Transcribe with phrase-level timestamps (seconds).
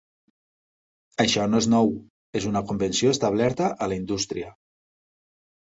[1.25, 1.91] Això no és nou,
[2.41, 4.51] és una convenció establerta a la indústria.